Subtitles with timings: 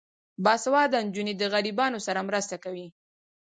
[0.43, 2.87] باسواده نجونې د غریبانو سره مرسته کوي.